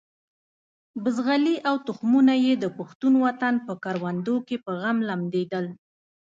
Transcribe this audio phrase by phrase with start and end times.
[1.03, 5.65] بزغلي او تخمونه یې د پښتون وطن په کروندو کې په غم لمدېدل.